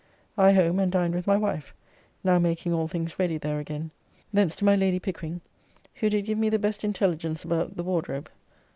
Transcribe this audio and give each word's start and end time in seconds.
I 0.35 0.53
home 0.53 0.79
and 0.79 0.91
dined 0.91 1.13
with 1.13 1.27
my 1.27 1.37
wife, 1.37 1.75
now 2.23 2.39
making 2.39 2.73
all 2.73 2.87
things 2.87 3.19
ready 3.19 3.37
there 3.37 3.59
again. 3.59 3.91
Thence 4.33 4.55
to 4.55 4.65
my 4.65 4.75
Lady 4.75 4.97
Pickering, 4.99 5.41
who 5.93 6.09
did 6.09 6.25
give 6.25 6.39
me 6.39 6.49
the 6.49 6.57
best 6.57 6.83
intelligence 6.83 7.43
about 7.43 7.77
the 7.77 7.83
Wardrobe. 7.83 8.31